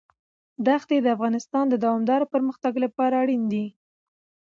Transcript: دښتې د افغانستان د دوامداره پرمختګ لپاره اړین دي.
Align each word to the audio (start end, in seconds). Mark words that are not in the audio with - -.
دښتې 0.67 0.97
د 1.01 1.07
افغانستان 1.15 1.65
د 1.69 1.75
دوامداره 1.83 2.25
پرمختګ 2.33 2.73
لپاره 2.83 3.15
اړین 3.23 3.43
دي. 3.53 3.65